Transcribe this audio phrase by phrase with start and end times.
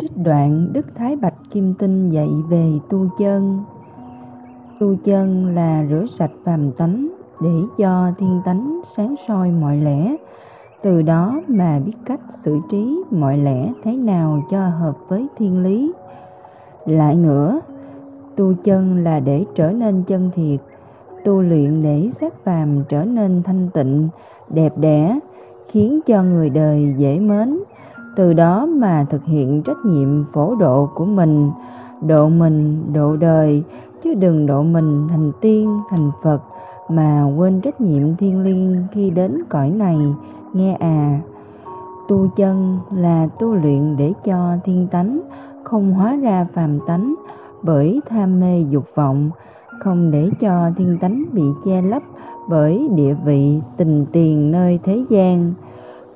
[0.00, 3.58] Trích đoạn Đức Thái Bạch Kim Tinh dạy về tu chân.
[4.80, 7.08] Tu chân là rửa sạch phàm tánh
[7.42, 10.16] để cho thiên tánh sáng soi mọi lẽ.
[10.82, 15.62] Từ đó mà biết cách xử trí mọi lẽ thế nào cho hợp với thiên
[15.62, 15.92] lý.
[16.86, 17.60] Lại nữa,
[18.36, 20.60] tu chân là để trở nên chân thiệt.
[21.24, 24.08] Tu luyện để xác phàm trở nên thanh tịnh,
[24.48, 25.18] đẹp đẽ,
[25.68, 27.58] khiến cho người đời dễ mến
[28.16, 31.50] từ đó mà thực hiện trách nhiệm phổ độ của mình,
[32.00, 33.62] độ mình, độ đời,
[34.04, 36.42] chứ đừng độ mình thành tiên, thành phật,
[36.88, 39.98] mà quên trách nhiệm thiêng liêng khi đến cõi này,
[40.52, 41.20] nghe à.
[42.08, 45.20] Tu chân là tu luyện để cho thiên tánh
[45.64, 47.14] không hóa ra phàm tánh
[47.62, 49.30] bởi tham mê dục vọng,
[49.80, 52.02] không để cho thiên tánh bị che lấp
[52.48, 55.52] bởi địa vị tình tiền nơi thế gian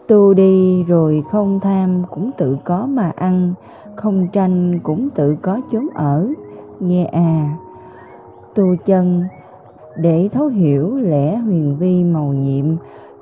[0.08, 3.54] tu đi rồi không tham cũng tự có mà ăn,
[3.96, 6.28] không tranh cũng tự có chốn ở.
[6.80, 7.56] Nghe à
[8.54, 9.24] tu chân,
[9.96, 12.64] để thấu hiểu lẽ huyền vi màu nhiệm,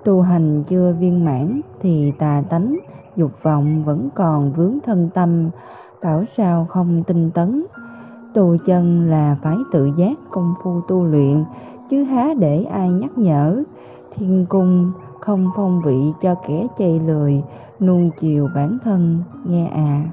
[0.05, 2.79] tu hành chưa viên mãn thì tà tánh,
[3.17, 5.51] dục vọng vẫn còn vướng thân tâm,
[6.03, 7.65] bảo sao không tinh tấn.
[8.35, 11.45] Tu chân là phải tự giác công phu tu luyện,
[11.91, 13.63] chứ há để ai nhắc nhở.
[14.15, 14.93] Thiên cung
[15.23, 17.43] không phong vị cho kẻ chay lười
[17.81, 20.05] nuông chiều bản thân nghe à.